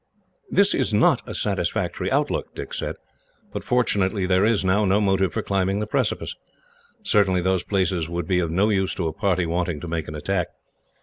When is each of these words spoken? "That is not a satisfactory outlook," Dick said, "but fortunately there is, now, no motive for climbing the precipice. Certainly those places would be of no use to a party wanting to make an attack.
"That 0.49 0.73
is 0.73 0.91
not 0.91 1.21
a 1.29 1.35
satisfactory 1.35 2.09
outlook," 2.11 2.55
Dick 2.55 2.73
said, 2.73 2.95
"but 3.53 3.63
fortunately 3.63 4.25
there 4.25 4.43
is, 4.43 4.65
now, 4.65 4.83
no 4.83 4.99
motive 4.99 5.31
for 5.31 5.43
climbing 5.43 5.79
the 5.79 5.85
precipice. 5.85 6.33
Certainly 7.03 7.41
those 7.41 7.61
places 7.61 8.09
would 8.09 8.25
be 8.27 8.39
of 8.39 8.49
no 8.49 8.69
use 8.69 8.95
to 8.95 9.07
a 9.07 9.13
party 9.13 9.45
wanting 9.45 9.79
to 9.79 9.87
make 9.87 10.07
an 10.07 10.15
attack. 10.15 10.47